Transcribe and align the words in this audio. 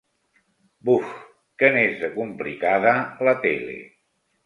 Buf, 0.89 1.11
que 1.63 1.71
n'és 1.77 1.95
de 2.01 2.11
complicada, 2.17 2.99
la 3.31 3.39
tele! 3.49 3.81